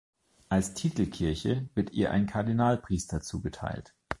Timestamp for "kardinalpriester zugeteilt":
2.25-3.93